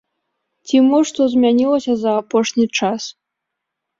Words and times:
Ці 0.69 0.79
мо 0.85 1.01
што 1.09 1.21
змянілася 1.33 1.93
за 2.03 2.11
апошні 2.21 2.65
час? 2.79 3.01